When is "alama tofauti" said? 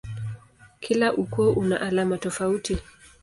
1.81-2.77